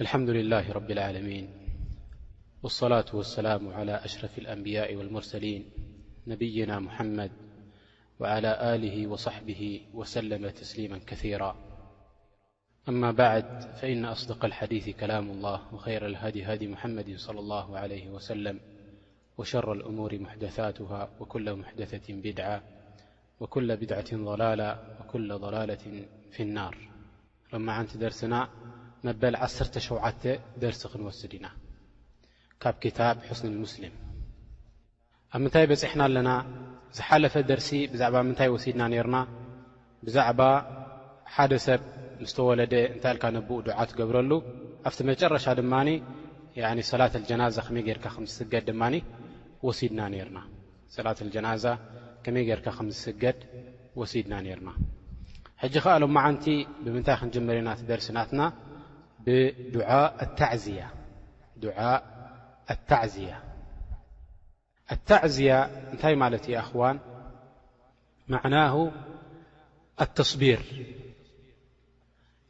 الحمد 0.00 0.30
لله- 0.30 0.72
رب 0.78 0.90
العالمين 0.90 1.48
والصلاة 2.62 3.04
والسلام 3.12 3.68
على 3.72 3.94
أشرف 4.04 4.38
الأنبياء 4.38 4.94
والمرسلين 4.96 5.64
نبينا 6.26 6.78
محمد 6.80 7.30
وعلى 8.20 8.74
آله 8.74 9.06
وصحبه 9.06 9.80
وسلم 9.94 10.50
تسليما 10.50 10.98
كثيرا 11.06 11.56
أما 12.88 13.10
بعد 13.12 13.60
فإن 13.80 14.04
أصدق 14.04 14.44
الحديث 14.44 14.88
كلام 14.88 15.30
الله 15.30 15.74
وخير 15.74 16.06
الهدي 16.06 16.44
هدي 16.44 16.66
محمد 16.68 17.16
صلى 17.16 17.40
الله 17.40 17.78
عليه 17.78 18.10
وسلم 18.10 18.60
وشر 19.38 19.72
الأمور 19.72 20.18
محدثاتها 20.18 21.08
وكل 21.20 21.54
محدثة 21.54 22.14
بدعة 22.14 22.62
وكل 23.40 23.76
بدعة 23.76 24.10
ضلالة 24.16 24.98
وكل 25.00 25.34
ضلالة 25.38 26.04
في 26.30 26.42
النار 26.42 26.76
لم 27.52 27.70
عنت 27.70 27.96
درسنا 27.96 28.48
መበል 29.06 29.34
ዓሰተ 29.44 29.74
ሸዓተ 29.86 30.22
ደርሲ 30.62 30.82
ክንወስድ 30.92 31.32
ኢና 31.38 31.46
ካብ 32.62 32.76
ክታብ 32.82 33.16
ሕስኒ 33.28 33.50
ሙስሊም 33.64 33.94
ኣብ 35.34 35.38
ምንታይ 35.42 35.66
በፂሕና 35.72 36.00
ኣለና 36.08 36.30
ዝሓለፈ 36.96 37.34
ደርሲ 37.50 37.68
ብዛዕባ 37.92 38.16
ምንታይ 38.28 38.48
ወሲድና 38.54 38.82
ነርና 38.92 39.16
ብዛዕባ 40.06 40.40
ሓደ 41.34 41.52
ሰብ 41.66 41.80
ምስተወለደ 42.22 42.74
እንታይ 42.94 43.12
ኢልካ 43.14 43.24
ነብኡ 43.36 43.56
ዱዓ 43.66 43.78
ትገብረሉ 43.90 44.30
ኣብቲ 44.88 44.98
መጨረሻ 45.12 45.44
ድማኒ 45.60 45.88
ሰላት 46.90 47.14
ልጀናዛ 47.22 47.56
ከመይ 47.68 47.84
ጌርካ 47.88 48.06
ከምዝስገድ 48.16 48.64
ድማ 48.70 48.82
ወሲድና 49.68 50.00
ነርና 50.14 50.38
ሰላት 50.96 51.18
ጀናዛ 51.34 51.64
ከመይ 52.24 52.44
ገርካ 52.50 52.66
ከምዝስገድ 52.78 53.38
ወሲድና 54.00 54.34
ነርና 54.46 54.70
ሕጂ 55.62 55.74
ከኣሎም 55.84 56.12
ማዓንቲ 56.18 56.46
ብምንታይ 56.84 57.16
ክንጀመርናቲ 57.20 57.80
ደርሲናትና 57.90 58.40
ብድዓ 59.26 59.90
ኣታዕዝያ 60.24 60.82
ድዓ 61.62 61.78
ኣታዕዝያ 62.74 63.32
ኣታዕዝያ 64.94 65.52
እንታይ 65.92 66.14
ማለት 66.22 66.44
እዩ 66.48 66.54
ኣኽዋን 66.60 66.96
መዕናሁ 68.32 68.76
ኣተስቢር 70.04 70.62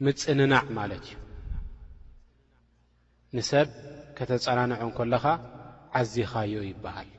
ምፅንናዕ 0.04 0.64
ማለት 0.80 1.04
እዩ 1.10 1.16
ንሰብ 3.36 3.68
ከተፀናንዖን 4.18 4.90
ኮለኻ 5.00 5.24
ዓዝኻዮ 5.98 6.58
ይበሃል 6.70 7.10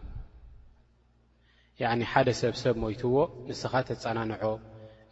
ኒ 2.00 2.02
ሓደ 2.12 2.28
ሰብሰብ 2.44 2.76
ሞይትዎ 2.84 3.16
ንስኻ 3.50 3.74
ተፀናንዖ 3.90 4.42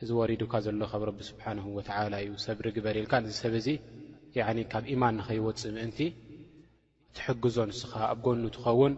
እዚ 0.02 0.09
ወሪድካ 0.19 0.53
ዘሎ 0.65 0.81
ካብ 0.91 1.02
ረቢ 1.09 1.19
ስብሓንሁ 1.31 1.65
ወተዓላ 1.77 2.13
እዩ 2.25 2.31
ሰብ 2.45 2.57
ርግበርኢልካ 2.67 3.13
ንዚ 3.23 3.33
ሰብ 3.43 3.53
እዙ 3.61 3.67
ካብ 4.72 4.83
ኢማን 4.94 5.14
ንኸይወፅእ 5.19 5.72
ምእንቲ 5.75 6.00
ትሕግዞ 7.16 7.58
ንስኸ 7.69 7.91
ኣብ 8.11 8.19
ጎኑ 8.25 8.44
ትኸውን 8.55 8.94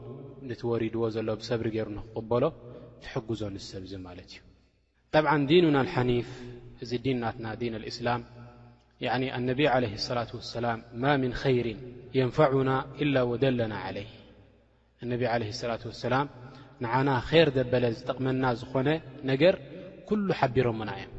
ንትወሪድዎ 0.49 1.01
ዘሎ 1.15 1.29
ብሰብሪ 1.39 1.67
ገይሩ 1.75 1.87
ንኽቕበሎ 1.97 2.43
ትሕግዞ 3.03 3.41
ንስሰብ 3.53 3.81
እዙ 3.87 3.93
ማለት 4.07 4.29
እዩ 4.33 4.37
ጠብዓን 5.13 5.41
ዲኑና 5.49 5.77
ልሓኒፍ 5.87 6.29
እዚ 6.83 6.91
ዲንናትና 7.05 7.45
ዲን 7.59 7.75
ኣልእስላም 7.79 8.21
ኣነብ 9.35 9.59
ዓለ 9.73 9.83
ላት 10.17 10.31
ወሰላም 10.39 10.79
ማ 11.01 11.13
ምን 11.23 11.33
ኸይርን 11.41 11.79
የንፋዑና 12.17 12.71
ኢላ 13.05 13.15
ወደለና 13.31 13.73
ዓለይህ 13.89 14.13
ኣነብ 15.03 15.21
ዓለ 15.33 15.43
ላት 15.71 15.83
ወሰላም 15.91 16.27
ንዓና 16.85 17.09
ኼር 17.29 17.49
ደበለ 17.59 17.83
ዝጠቕመና 17.99 18.43
ዝኾነ 18.63 18.89
ነገር 19.31 19.55
ኩሉ 20.09 20.25
ሓቢሮምና 20.39 20.89
እዮም 20.97 21.13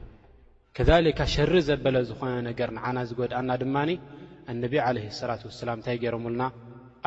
ከሊካ 0.87 1.21
ሸሪ 1.35 1.53
ዘበለ 1.69 1.97
ዝኾነ 2.09 2.35
ነገር 2.49 2.69
ንዓና 2.75 2.99
ዝጐድእና 3.11 3.51
ድማኒ 3.63 3.91
እነቢዪ 4.53 4.81
ዓለ 4.89 4.97
ላት 5.31 5.41
ወሰላም 5.49 5.77
እንታይ 5.81 5.97
ገይሮምልና 6.03 6.43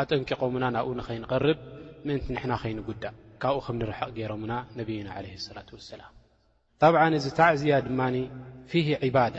ኣጠንቂቖምና 0.02 0.64
ናብኡ 0.76 0.88
ንኸይንቐርብ 1.00 1.60
ምእንቲ 2.08 2.26
ንሕና 2.36 2.54
ኸይንጕዳእ 2.64 3.14
ካብኡ 3.44 3.60
ኸም 3.66 3.78
ንርሐቕ 3.82 4.10
ገይሮምና 4.18 4.54
ነቢይና 4.80 5.08
ዓለህ 5.18 5.34
ሰላት 5.48 5.70
ወሰላም 5.78 6.12
ኣብዓ 6.88 7.00
እዚ 7.20 7.28
ታዕዚያ 7.40 7.76
ድማኒ 7.88 8.16
ፊህ 8.74 8.90
ዕባዳ 9.10 9.36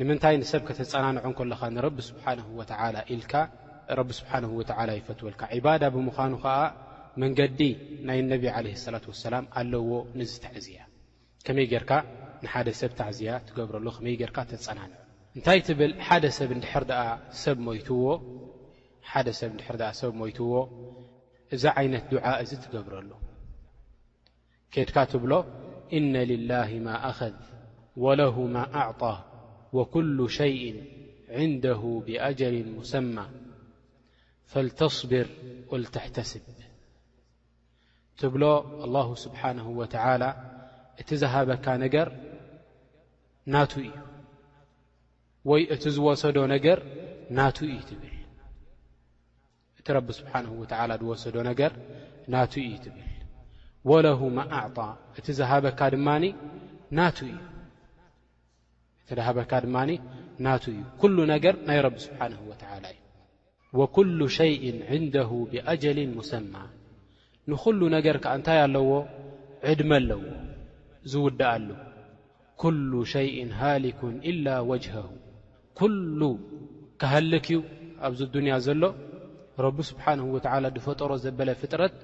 ንምንታይ 0.00 0.36
ንሰብ 0.42 0.62
ከተጸናንዖን 0.70 1.34
ከለኻ 1.40 1.60
ንረቢ 1.76 1.98
ስብሓንሁ 2.10 2.46
ወተዓላ 2.60 2.96
ኢልካ 3.16 3.34
ረቢ 4.00 4.08
ስብሓንሁ 4.20 4.50
ወዓላ 4.60 4.90
ይፈትወልካ 5.00 5.42
ዒባዳ 5.58 5.82
ብምዃኑ 5.96 6.32
ኸዓ 6.46 6.58
መንገዲ 7.24 7.60
ናይ 8.08 8.20
ኣነቢዪ 8.24 8.50
ዓለህ 8.58 8.74
ስላት 8.84 9.04
ወሰላም 9.12 9.44
ኣለዎ 9.60 9.90
ንዝ 10.20 10.32
ታዕዚያ 10.46 10.80
ከመይ 11.46 11.66
ጌይርካ 11.74 11.92
ንሓደ 12.44 12.68
ሰብ 12.80 12.92
ታዕዝያ 13.00 13.30
ትገብረሉ 13.48 13.86
ከመይ 13.96 14.14
ርካ 14.30 14.38
ተፀናንዑ 14.50 14.92
እንታይ 15.36 15.58
ትብል 15.68 15.92
ብ 16.24 16.26
ሰብ 16.38 16.50
ድር 16.64 16.84
ሰብ 20.00 20.12
ሞትዎ 20.20 20.54
እዛ 21.54 21.64
ዓይነት 21.80 22.04
ድع 22.12 22.24
እዚ 22.42 22.50
ትገብረሉ 22.64 23.10
ኬድካ 24.72 24.96
ትብሎ 25.12 25.32
إነ 25.98 26.14
لله 26.32 26.70
ማ 26.86 26.88
أኸذ 27.10 27.36
وለه 28.04 28.36
م 28.54 28.56
ኣعط 28.80 29.02
وكل 29.76 30.18
ሸيء 30.40 30.64
عንده 31.36 31.82
ብأجል 32.06 32.56
مሰمى 32.76 33.26
ፈلተصብር 34.50 35.26
ولتሕተስብ 35.70 36.44
ትብሎ 38.20 38.42
الله 38.86 39.08
ስብሓنه 39.24 39.66
و 39.80 39.82
እቲ 41.02 41.10
ዝሃበካ 41.22 41.64
ነገር 41.84 42.08
ናቱ 43.54 43.72
እዩ 43.84 43.90
ወይ 45.50 45.62
እቲ 45.74 45.82
ዝሰዶ 45.96 46.38
ነገ 46.52 46.66
ና 47.36 47.40
ዩ 47.56 47.58
ል 48.00 48.02
እቲ 49.78 49.86
ረቢ 49.96 50.08
ስብሓነ 50.20 50.46
ወላ 50.60 50.90
ዝወሰዶ 51.00 51.36
ነገር 51.50 51.72
ናቱ 52.32 52.52
እዩ 52.68 52.72
ትብል 52.84 53.06
ወለه 53.90 54.20
መኣዕط 54.38 54.76
እቲ 55.18 55.26
ዝሃበካ 55.38 55.80
ድ 55.92 55.96
እ 55.98 56.00
ዝሃበካ 59.16 59.52
ድማ 59.64 59.76
ና 60.44 60.46
እዩ 60.72 60.76
ኩሉ 61.00 61.16
ነገር 61.34 61.54
ናይ 61.68 61.78
ረቢ 61.86 61.96
ስብሓን 62.06 62.32
ወላ 62.48 62.62
እዩ 62.94 62.98
ወኩሉ 63.78 64.18
ሸይ 64.38 64.52
ንደሁ 65.04 65.30
ብአጀል 65.52 65.98
ሙሰማ 66.16 66.54
ንኩሉ 67.50 67.80
ነገር 67.96 68.16
ከ 68.22 68.26
እንታይ 68.36 68.58
ኣለዎ 68.66 68.90
ዕድመ 69.70 69.90
ኣለዎ 70.00 70.22
ዝውዳአሉ 71.10 71.68
ኩሉ 72.62 72.92
ሸይእ 73.12 73.38
ሃሊኩ 73.58 74.00
ኢላ 74.30 74.46
ወጅሁ 74.70 74.94
ኩሉ 75.80 76.20
ክሃልክ 77.00 77.46
እዩ 77.52 77.56
ኣብዚ 78.06 78.20
ዱንያ 78.34 78.52
ዘሎ 78.66 78.82
ረቢ 79.66 79.78
ስብሓንሁ 79.90 80.24
ወዓላ 80.34 80.64
ድፈጠሮ 80.76 81.10
ዘበለ 81.24 81.50
ፍጥረት 81.60 81.94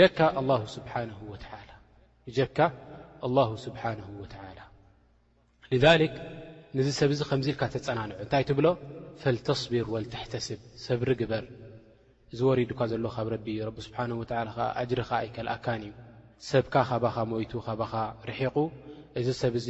ብጀካ 2.29 2.59
ኣላሁ 3.27 3.51
ስብሓንሁ 3.67 4.11
ወተዓላ 4.23 4.61
ልذልክ 5.73 6.15
ንዚ 6.79 6.87
ሰብ 6.99 7.11
እዚ 7.15 7.21
ከምዚ 7.31 7.47
ኢልካ 7.53 7.63
ተፀናንዑ 7.75 8.15
እንታይ 8.25 8.45
ትብሎ 8.49 8.67
ፈልተስብር 9.23 9.87
ወልተሕተስብ 9.95 10.61
ሰብሪግበር 10.87 11.45
እዚ 12.33 12.41
ወሪዱካ 12.51 12.81
ዘሎ 12.93 13.05
ካብ 13.17 13.27
ረቢእ 13.35 13.61
ረቢ 13.69 13.77
ስብሓን 13.87 14.13
ወዓላ 14.21 14.49
ከዓ 14.57 14.69
እጅሪኻ 14.83 15.11
ኣይከልኣካን 15.21 15.81
እዩ 15.89 15.93
ሰብካ 16.51 16.75
ኻባኻ 16.91 17.17
ሞይቱ 17.31 17.53
ኻባኻ 17.67 17.93
ርሒቑ 18.29 18.57
እዚ 19.19 19.27
ሰብ 19.41 19.55
ዚ 19.65 19.69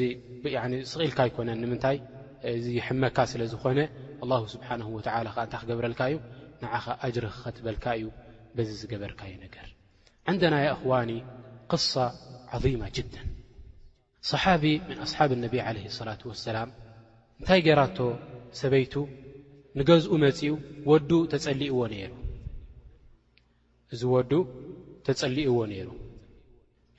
ስቕልካ 0.91 1.19
ኣይኮነን 1.27 1.59
ንምንታይ 1.63 1.97
እዚ 2.59 2.65
ይሕመካ 2.79 3.19
ስለ 3.33 3.43
ዝኾነ 3.53 3.79
ኣላሁ 4.25 4.43
ስብሓንሁ 4.55 4.87
ወዓላ 4.99 5.27
ከዓ 5.35 5.43
እንታይ 5.47 5.61
ክገብረልካ 5.63 6.01
እዩ 6.13 6.17
ንዓኻ 6.63 6.85
ኣጅሪ 7.07 7.25
ክኸትበልካ 7.35 7.87
እዩ 7.99 8.05
በዚ 8.57 8.69
ዝገበርካዩ 8.81 9.33
ነገር 9.45 9.67
ዕንደናይ 10.31 10.67
እኽዋኒ 10.75 11.11
ቅሳ 11.71 11.93
ዓظማ 12.57 12.83
ጅዳ 12.97 13.15
صሓቢ 14.31 14.65
ምን 14.89 14.97
ኣስሓብ 15.07 15.31
እነቢ 15.37 15.55
ዓለህ 15.67 15.85
ላት 16.09 16.23
ወሰላም 16.31 16.69
እንታይ 17.39 17.61
ጌይራቶ 17.67 17.99
ሰበይቱ 18.61 18.95
ንገዝኡ 19.81 20.13
መፂኡ 20.25 20.53
ወዱ 20.91 21.11
ተጸሊዎ 21.35 21.77
ነይሩ 21.95 22.13
እዚ 23.95 24.03
ወዱ 24.17 24.33
ተጸሊእዎ 25.09 25.57
ነይሩ 25.73 25.89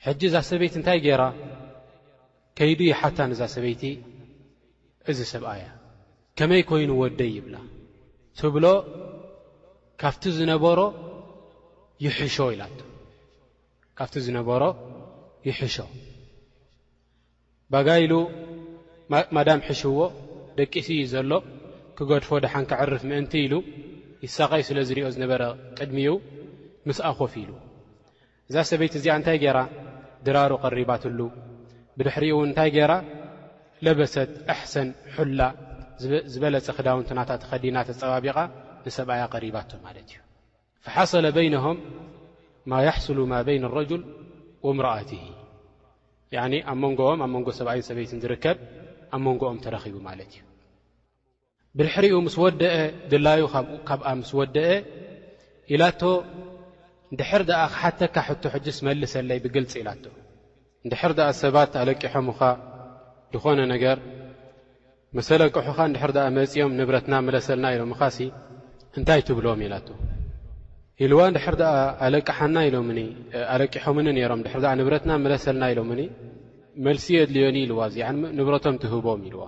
ሕጂ 0.06 0.20
እዛ 0.30 0.34
ሰበይቲ 0.48 0.74
እንታይ 0.78 0.98
ጌይራ 1.04 1.22
ከይዱ 2.58 2.80
ይሓታን 2.92 3.30
እዛ 3.34 3.42
ሰበይቲ 3.54 3.82
እዚ 5.10 5.18
ሰብኣ 5.32 5.48
እያ 5.58 5.68
ከመይ 6.38 6.62
ኮይኑ 6.70 6.90
ወደይ 7.02 7.30
ይብላ 7.36 7.56
ትብሎ 8.38 8.66
ካብቲ 10.00 10.22
ዝነበሮ 10.38 10.80
ይሕሾ 12.06 12.36
ኢላቶ 12.54 12.78
ካብቲ 13.98 14.14
ዝነበሮ 14.26 14.62
ይሕሾ 15.48 15.76
ባጋኢሉ 17.72 18.12
ማዳም 19.36 19.60
ሕሽዎ 19.68 19.98
ደቂሲ 20.58 20.88
እዩ 20.96 21.04
ዘሎ 21.14 21.32
ክገድፎ 21.96 22.28
ደሓንክዕርፍ 22.44 23.02
ምእንቲ 23.10 23.32
ኢሉ 23.46 23.54
ይሳቐይ 24.26 24.62
ስለ 24.68 24.76
ዝሪኦ 24.88 25.06
ዝነበረ 25.14 25.42
ቅድሚኡ 25.78 26.12
ምስኣኾፍ 26.88 27.32
ኢሉ 27.44 27.50
እዛ 28.50 28.56
ሰበይቲ 28.72 28.92
እዚኣ 29.00 29.12
እንታይ 29.20 29.38
ገይራ 29.44 29.58
ድራሩ 30.26 30.52
ቐሪባትሉ 30.64 31.20
ብድሕሪኡ 31.98 32.34
እ 32.42 32.46
እንታይ 32.48 32.70
ገይራ 32.76 32.92
ለበሰት 33.86 34.30
ኣሕሰን 34.52 34.88
ሑላ 35.16 35.40
ዝበለፀ 36.32 36.66
ክዳውንትናታ 36.76 37.30
ተኸዲና 37.42 37.76
ተፀባቢቓ 37.88 38.38
ንሰብኣያ 38.86 39.22
ቐሪባቶ 39.34 39.70
ማለት 39.86 40.06
እዩ 40.12 40.16
ፍሓሰለ 40.84 41.26
በይነሆም 41.36 41.78
ማ 42.70 42.80
ያሕሱሉ 42.88 43.18
ማ 43.32 43.34
በይን 43.46 43.64
ኣረጅል 43.70 44.02
ወእምራኣትሂ 44.66 45.20
ያኒ 46.36 46.52
ኣብ 46.70 46.78
መንጎኦም 46.84 47.20
ኣብ 47.26 47.30
መንጎ 47.36 47.48
ሰብኣይን 47.60 47.84
ሰበይት 47.88 48.12
ዝርከብ 48.22 48.58
ኣብ 49.14 49.20
መንጎኦም 49.28 49.58
ተረኺቡ 49.64 49.96
ማለት 50.08 50.30
እዩ 50.36 50.42
ብድሕሪኡ 51.78 52.14
ምስ 52.26 52.34
ወደአ 52.44 52.74
ድላዩ 53.12 53.44
ካብኣ 53.88 54.06
ምስ 54.22 54.32
ወደአ 54.40 54.72
ኢላቶ 55.74 56.00
ንድሕር 57.14 57.42
ደኣ 57.48 57.58
ክሓተካ 57.72 58.16
ሕቱ 58.26 58.42
ሕዱስ 58.54 58.76
መልሰለይ 58.86 59.38
ብግልፂ 59.44 59.72
ኢላቶ 59.80 60.04
እንድሕር 60.84 61.12
ድኣ 61.18 61.26
ሰባት 61.42 61.72
ኣለቂሖምኻ 61.82 62.38
ዝኾነ 63.32 63.60
ነገር 63.72 63.98
መሰለቅሑኻ 65.16 65.78
እንድሕር 65.88 66.10
ድኣ 66.16 66.24
መጺኦም 66.38 66.72
ንብረትና 66.80 67.14
መለሰልና 67.26 67.66
ኢሎምኻሲ 67.76 68.18
እንታይ 68.98 69.20
ትብሎዎም 69.28 69.60
ኢላቶ 69.66 69.88
ኢልዋ 71.06 71.20
ንድሕር 71.32 71.54
ድኣ 71.60 71.70
ኣለቅሓና 72.06 72.56
ኢሎምኒ 72.70 72.98
ኣለቅሖምኒ 73.54 74.06
ነይሮም 74.16 74.42
ድሕር 74.46 74.60
ድኣ 74.64 74.72
ንብረትና 74.80 75.12
መለሰልና 75.24 75.64
ኢሎምኒ 75.74 76.02
መልሲ 76.86 77.06
የድልዮኒ 77.18 77.56
ኢልዋ 77.66 77.80
እዚዓን 77.90 78.18
ንብረቶም 78.38 78.76
ትህቦም 78.84 79.22
ኢልዋ 79.28 79.42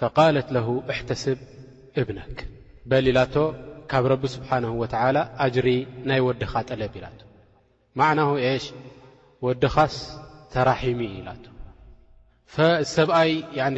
ፈቓለት 0.00 0.48
ለሁ 0.58 0.68
እሕተስብ 0.94 1.38
እብነክ 2.02 2.40
በል 2.90 3.06
ኢላቶ 3.12 3.34
ካብ 3.90 4.04
ረቢ 4.12 4.24
ስብሓንሁ 4.36 4.70
ወትዓላ 4.82 5.18
ኣጅሪ 5.44 5.68
ናይ 6.08 6.20
ወድኻ 6.28 6.52
ጠለብ 6.68 6.92
ኢላቶ 6.98 7.18
ማዕናሁ 7.98 8.30
እሽ 8.48 8.64
ወዲኻስ 9.46 9.94
ተራሒሙ 10.52 11.00
ኢላቱ 11.18 11.44
ፈእ 12.54 12.76
ሰብኣይ 12.96 13.32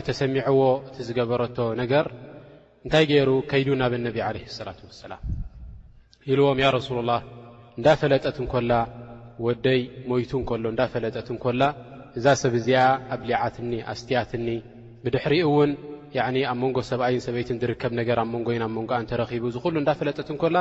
ተሰሚዐዎ 0.08 0.60
እቲ 0.88 0.96
ዝገበረቶ 1.08 1.58
ነገር 1.82 2.06
እንታይ 2.84 3.04
ገይሩ 3.10 3.30
ከይዱ 3.50 3.68
ናብ 3.82 3.92
ኣነቢ 4.00 4.16
ዓለህ 4.28 4.44
ሰላት 4.58 4.80
ወሰላም 4.88 5.22
ኢልዎም 6.32 6.58
ያ 6.64 6.68
ረሱሉ 6.78 6.98
ላህ 7.10 7.22
እንዳ 7.78 7.88
ፈለጠት 8.02 8.36
እንኮላ 8.44 8.72
ወደይ 9.46 9.80
ሞይቱ 10.10 10.30
እንከሎ 10.40 10.64
እንዳፈለጠት 10.74 11.28
እንኮላ 11.34 11.62
እዛ 12.18 12.26
ሰብእዚኣ 12.42 12.82
ኣብሊዓትኒ 13.14 13.72
ኣስትያትኒ 13.92 14.46
ብድሕሪ 15.04 15.34
ውን 15.54 15.70
ያዕኒ 16.18 16.36
ኣብ 16.50 16.56
መንጎ 16.62 16.78
ሰብኣይን 16.90 17.20
ሰበይቲ 17.26 17.50
ዝርከብ 17.62 17.92
ነገር 17.98 18.16
ኣብ 18.22 18.28
መንጎኢና 18.34 18.64
ኣብ 18.68 18.72
መንጎኣንተረኺቡ 18.78 19.44
ዝኹሉ 19.56 19.74
እንዳፈለጠትንኮላ 19.82 20.56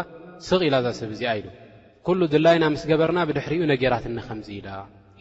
ስቕ 0.47 0.59
ኢላ 0.67 0.75
ዛ 0.85 0.89
ሰብ 0.99 1.09
እዚኣ 1.15 1.31
ኢሉ 1.39 1.47
ኲሉ 2.07 2.21
ድላይና 2.33 2.65
ምስ 2.73 2.83
ገበርና 2.91 3.19
ብድሕሪኡ 3.29 3.61
ነጌራትኒ 3.73 4.17
ኸምዚ 4.27 4.47
ኢላ 4.59 4.67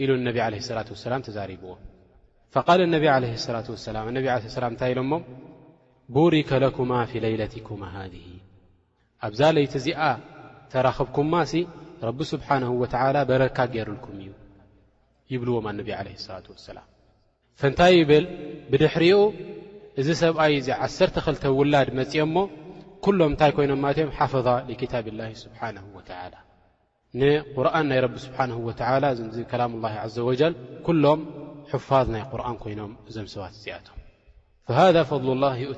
ኢሉ 0.03 0.11
እነቢ 0.21 0.37
ዓለ 0.47 0.55
ላት 0.79 0.89
ወሰላም 0.95 1.23
ተዛሪብዎ 1.29 1.71
ፈቓል 2.55 2.81
እነቢ 2.89 3.05
ዓለ 3.15 3.25
ላት 3.57 3.69
ወላ 3.75 3.97
ነቢ 4.19 4.27
ለ 4.29 4.37
ላ 4.59 4.67
እንታይ 4.73 4.93
ኢሎሞ 4.95 5.13
ቡሪከ 6.17 6.51
ለኩማ 6.65 6.93
ፊ 7.11 7.21
ለይለቲኩማ 7.25 7.83
ሃድሂ 7.95 8.25
ኣብዛ 9.29 9.41
ለይቲ 9.57 9.75
እዚኣ 9.83 10.01
ተራኽብኩምማሲ 10.73 11.53
ረቢ 12.09 12.19
ስብሓንሁ 12.33 12.71
ወትዓላ 12.83 13.19
በረካ 13.31 13.59
ገይሩልኩም 13.75 14.19
እዩ 14.25 14.31
ይብልዎም 15.33 15.67
ኣነቢ 15.73 15.89
ዓለ 15.99 16.07
ሰላት 16.27 16.47
ወሰላም 16.55 16.87
ፍንታይ 17.61 17.95
ይብል 18.01 18.25
ብድሕሪኡ 18.73 19.15
እዚ 20.01 20.09
ሰብኣይ 20.23 20.53
1 20.87 21.21
2 21.29 21.55
ውላድ 21.59 21.89
ፅኦ 23.03 23.11
ሎም 23.21 23.33
ታይ 23.41 23.51
ይም 23.57 23.85
ظ 23.91 24.05
لብ 24.11 24.85
اه 25.57 25.73
نه 25.77 25.85
و 25.95 25.99
قር 27.57 27.69
ናይ 27.91 28.01
و 30.87 30.91
ሎም 31.05 31.21
ፋظ 31.89 32.07
ናይ 32.15 32.23
ይኖም 32.73 32.93
እዞ 33.09 33.17
ሰት 33.35 33.57
ኣቶ 33.79 33.87
ذ 34.97 34.99
فضل 35.11 35.29
الله 35.37 35.57
ؤ 35.71 35.73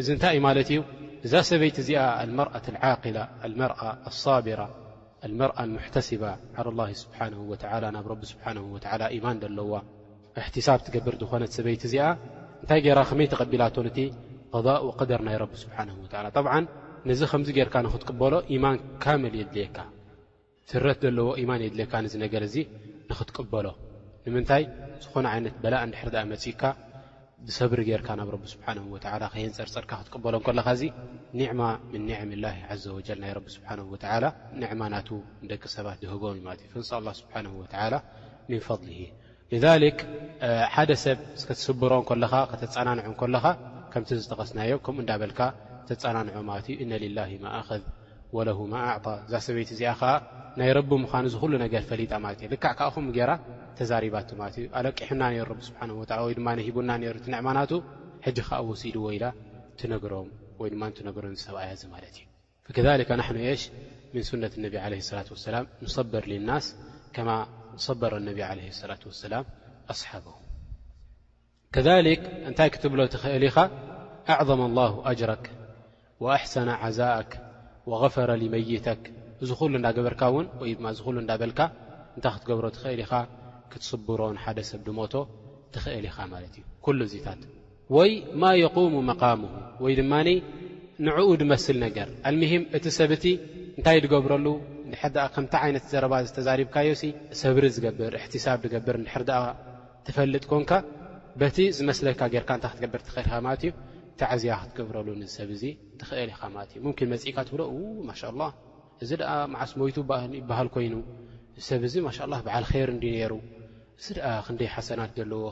እዚ 0.00 0.10
ይ 0.36 0.40
ዩ 0.72 0.80
እዛ 1.26 1.32
ሰበይቲ 1.50 1.76
ዚኣ 1.88 2.00
أ 2.22 2.24
ة 2.56 2.58
أ 2.58 2.82
ባ 6.22 6.24
ى 6.56 7.86
ናብ 7.96 8.06
ማን 9.24 9.36
ለዋ 9.58 9.72
ብ 10.34 10.36
ብር 11.06 11.14
ዝኾነ 11.22 11.42
ሰይቲ 11.56 11.84
ዚ 11.94 11.96
እንታይ 12.62 12.80
ገይራ 12.86 13.00
ከመይ 13.08 13.26
ተቐቢላቶንእቲ 13.32 13.98
ፈضእ 14.52 14.78
ወቀደር 14.88 15.20
ናይ 15.26 15.36
ረቢ 15.42 15.52
ስብሓን 15.64 15.88
ወላ 16.02 16.26
ጠብዓ 16.36 16.52
ነዚ 17.08 17.20
ከምዚ 17.30 17.48
ጌርካ 17.58 17.74
ንኽትቅበሎ 17.86 18.32
ኢማን 18.54 18.76
ካመል 19.02 19.34
የድልየካ 19.40 19.78
ስረት 20.70 20.98
ዘለዎ 21.04 21.28
ኢማን 21.42 21.62
የድልየካ 21.66 21.92
ንዝነገር 22.06 22.42
እዚ 22.48 22.56
ንኽትቀበሎ 23.10 23.66
ንምንታይ 24.24 24.64
ዝኾነ 25.04 25.26
ዓይነት 25.34 25.54
በላእ 25.62 25.82
እንድሕር 25.86 26.08
ድኣ 26.14 26.22
መፅካ 26.32 26.62
ብሰብሪ 27.48 27.80
ጌይርካ 27.88 28.08
ናብ 28.18 28.30
ረቢ 28.34 28.44
ስብሓን 28.54 28.78
ወላ 28.94 29.24
ከይንፀርፀርካ 29.34 29.90
ክትቅበሎ 30.00 30.34
ከለካ 30.46 30.68
እዚ 30.76 30.82
ኒዕማ 31.40 31.60
ምን 31.92 32.02
ኒዕሚ 32.08 32.30
ላ 32.44 32.50
ዓዘ 32.74 32.84
ወጀል 32.98 33.18
ናይ 33.24 33.32
ረቢ 33.38 33.46
ስብሓን 33.56 33.80
ወላ 33.94 34.24
ኒዕማ 34.62 34.82
ናቱ 34.94 35.08
ንደቂ 35.44 35.62
ሰባት 35.76 35.98
ዝህጎም 36.04 36.36
እ 36.40 36.44
ማለት 36.48 36.62
እዩ 36.66 36.74
እንሳ 36.82 36.92
ላ 37.06 37.12
ስብሓን 37.20 37.46
ወላ 37.60 37.94
ምንፈضሊሂ 38.50 38.98
ልልክ 39.52 39.98
ሓደ 40.74 40.90
ሰብ 41.04 41.18
ዝከትስብሮን 41.40 42.02
ከለኻ 42.08 42.32
ከተፀናንዑን 42.50 43.14
ከለኻ 43.20 43.44
ከምቲ 43.92 44.10
ዝጠቐስናዮ 44.24 44.72
ከምኡ 44.86 44.98
እንዳበልካ 45.04 45.40
ተፀናንዑ 45.88 46.36
ማለት 46.50 46.66
እዩ 46.72 46.76
እነ 46.84 46.92
ልላ 47.04 47.18
ማኣኸዝ 47.44 47.82
ወለሁ 48.36 48.58
ማኣዕጣ 48.74 49.06
እዛ 49.26 49.34
ሰበይቲ 49.46 49.70
እዚኣ 49.76 49.92
ኸ 50.00 50.02
ናይ 50.58 50.70
ረቢ 50.78 50.90
ምዃኑ 51.04 51.24
ዝኩሉ 51.34 51.52
ነገር 51.64 51.82
ፈሊጣ 51.90 52.12
ማለት 52.24 52.38
እዩ 52.44 52.48
ልካዕ 52.54 52.72
ካኣኹም 52.80 53.06
ገይራ 53.16 53.30
ተዛሪባቱ 53.78 54.28
ማለት 54.42 54.54
እዩ 54.60 54.66
ኣለቂሕና 54.80 55.22
ነይሩ 55.32 55.48
ብ 55.58 55.60
ስብሓ 55.68 55.78
ወ 55.96 56.24
ወይድማ 56.26 56.46
ንሂቡና 56.60 56.90
ነሩ 57.02 57.14
እቲ 57.20 57.26
ንዕማናቱ 57.34 57.72
ሕጂ 58.26 58.36
ከዓ 58.48 58.58
ወሲድ 58.70 58.96
ወኢላ 59.06 59.26
ትነግሮም 59.80 60.28
ወይድማ 60.60 60.82
ትነግሮም 61.00 61.34
ዝሰብኣያዚ 61.40 61.82
ማለት 61.96 62.14
እዩ 62.20 62.26
ከከ 62.66 63.10
ናሕኑ 63.22 63.38
የሽ 63.48 63.62
ምን 64.14 64.22
ሱነት 64.30 64.54
ነቢ 64.66 64.74
ለ 64.94 65.00
ላት 65.18 65.30
ወሰላም 65.36 65.64
ንሰብር 65.84 66.24
ልናስ 66.32 66.66
ከ 67.16 67.18
صበረ 67.86 68.12
ነብ 68.28 68.38
ለ 68.58 68.60
صላة 68.80 69.02
وሰላ 69.10 69.34
ኣصሓበه 69.92 70.36
ከذ 71.74 71.86
እንታይ 72.48 72.68
ክትብሎ 72.74 73.00
ትኽእል 73.14 73.44
ኢኻ 73.48 73.56
ኣعظመ 74.32 74.60
الله 74.70 74.92
أጅረك 75.10 75.44
وኣحሰነ 76.22 76.68
ዓዛእك 76.82 77.30
وغፈረ 77.90 78.30
لመይተክ 78.42 79.02
እዚ 79.42 79.50
ኹሉ 79.60 79.72
እዳ 79.80 79.86
ገበርካ 79.96 80.22
ውን 80.34 80.46
ወይ 80.60 80.70
ድ 80.76 80.78
እዚ 80.94 80.98
ሉ 81.14 81.16
እዳበልካ 81.24 81.60
እንታይ 82.16 82.32
ክትገብሮ 82.34 82.64
ትኽእል 82.76 83.00
ኢኻ 83.04 83.12
ክትስብሮንሓደ 83.72 84.58
ሰብ 84.70 84.80
ድሞቶ 84.86 85.14
ትኽእል 85.74 86.04
ኢኻ 86.10 86.16
ማለት 86.34 86.54
እዩ 86.58 86.64
ኩሉ 86.84 87.00
ዚታት 87.12 87.40
ወይ 87.96 88.10
ማ 88.40 88.42
የقوም 88.64 88.94
መقምه 89.10 89.50
ወይ 89.84 89.92
ድማ 90.00 90.12
ንዕኡ 91.06 91.28
ድመስል 91.40 91.76
ነገር 91.86 92.08
ኣሂም 92.28 92.62
እቲ 92.76 92.84
ሰብቲ 92.98 93.24
እንታይ 93.78 93.98
ድገብረሉ 94.04 94.46
እድሕር 95.06 95.28
ከምታ 95.34 95.54
ዓይነት 95.64 95.84
ዘረባ 95.92 96.12
ዝተዛሪብካዮ 96.26 96.88
ሰብሪ 97.40 97.64
ዝገብር 97.76 98.12
እሕትሳብ 98.18 98.58
ዝገብር 98.64 98.94
ንድሕር 99.02 99.22
ድኣ 99.28 99.38
ትፈልጥ 100.06 100.44
ኮንካ 100.52 100.70
በቲ 101.40 101.56
ዝመስለካ 101.78 102.20
ጌርካ 102.32 102.50
እንታ 102.56 102.66
ክትገብር 102.70 103.00
ትኽእል 103.06 103.26
ኢኻ 103.28 103.36
ማለት 103.46 103.62
እዩ 103.66 103.72
ታዕዝያ 104.20 104.52
ክትገብረሉ 104.62 105.08
ንሰብ 105.20 105.50
ዚ 105.60 105.64
ትኽእል 106.00 106.30
ኢኻ 106.34 106.42
ማለት 106.56 106.70
እዩ 106.74 106.80
ምምን 106.86 107.08
መፅኢካ 107.12 107.38
ትብሎማ 107.48 108.08
እዚ 109.04 109.10
ኣ 109.32 109.34
ማዓስ 109.52 109.70
ሞይቱ 109.82 109.98
ይበሃል 110.40 110.68
ኮይኑ 110.74 110.94
ዝሰብ 111.60 111.82
እዚ 111.88 111.94
ማላ 112.06 112.32
በዓል 112.46 112.64
ር 112.86 112.88
እንዲ 112.96 113.04
ነይሩ 113.16 113.32
እዚ 114.00 114.08
ኣ 114.28 114.32
ክንደይ 114.46 114.68
ሓሰናት 114.76 115.10
ዘለዎ 115.20 115.42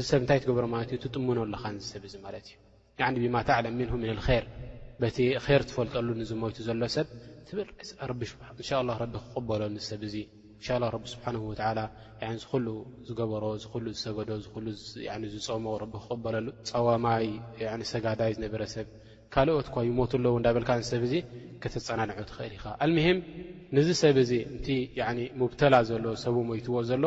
ንሰብ 0.00 0.20
እንታይ 0.22 0.38
ትገብሮ 0.44 0.64
ማለትእዩ 0.74 0.98
ትጥሙኖ 1.06 1.38
ኣለኻንሰብ 1.46 2.04
እዚ 2.10 2.14
ማለት 2.26 2.46
እዩ 3.16 3.16
ብማትዕለሚንሁ 3.26 3.94
ምንር 4.04 4.20
በቲ 5.02 5.18
ር 5.58 5.62
ትፈልጠሉ 5.68 6.06
ዚ 6.28 6.32
ሞቱ 6.40 6.56
ዘሎ 6.66 6.80
ሰብ 6.94 7.06
ክቕበለሉ 7.80 9.76
ሰብ 9.88 10.02
ብሓ 11.04 11.70
ዝሉ 12.42 12.66
ዝገበሮ 13.08 13.44
ሉ 13.84 13.86
ዝሰገዶ 13.98 14.30
ዝፀሞ 15.38 15.66
ክበለሉ 16.08 16.46
ፀዋማይ 16.70 17.26
ሰጋዳይ 17.92 18.32
ዝነበረሰብ 18.38 18.88
ካልኦት 19.36 19.68
ኳ 19.74 19.82
ይሞት 19.88 20.12
ኣለው 20.18 20.36
እዳበልካ 20.40 20.70
ሰብዚ 20.92 21.12
ከተፀናንዑ 21.62 22.20
ትኽእል 22.30 22.54
ኢኻ 22.58 22.64
ኣልምሂም 22.84 23.18
ንዚ 23.76 23.88
ሰብ 24.02 24.16
እዚ 24.24 24.32
እ 24.76 25.26
ሙብተላ 25.42 25.74
ዘሎ 25.90 26.04
ሰብ 26.24 26.36
ሞትዎ 26.50 26.74
ዘሎ 26.90 27.04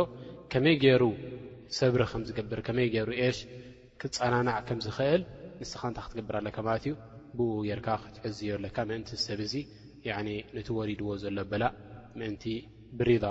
ከመይ 0.54 0.76
ገይሩ 0.86 1.04
ሰብሪ 1.80 2.02
ከምዝገብርመይገሩ 2.12 3.08
ሽ 3.38 3.40
ክፀናናዕ 4.02 4.58
ከምዝኽእል 4.70 5.22
ንስከ 5.62 5.82
እንታ 5.92 6.00
ክትገብር 6.06 6.36
ኣለካ 6.42 6.58
ማለት 6.68 6.84
እዩ 6.88 6.94
ብኡ 7.38 7.52
የርካ 7.70 7.90
ክትዕዝዮ 8.06 8.52
ኣለካ 8.60 8.78
ምእንቲ 8.90 9.10
ሰብ 9.26 9.40
እዙ 9.48 9.54
ነቲወሪድዎ 10.58 11.10
ዘሎ 11.24 11.38
ኣበላ 11.46 11.64
ምእንቲ 12.20 12.44
ብሪዛ 13.00 13.24